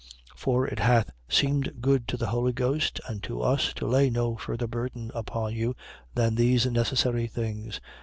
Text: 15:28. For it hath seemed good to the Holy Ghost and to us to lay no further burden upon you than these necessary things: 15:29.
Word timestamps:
15:28. 0.31 0.31
For 0.39 0.67
it 0.67 0.79
hath 0.79 1.11
seemed 1.29 1.79
good 1.79 2.07
to 2.07 2.17
the 2.17 2.25
Holy 2.29 2.53
Ghost 2.53 2.99
and 3.07 3.21
to 3.21 3.43
us 3.43 3.71
to 3.75 3.85
lay 3.85 4.09
no 4.09 4.35
further 4.35 4.65
burden 4.65 5.11
upon 5.13 5.53
you 5.53 5.75
than 6.15 6.33
these 6.33 6.65
necessary 6.65 7.27
things: 7.27 7.75
15:29. 7.75 7.79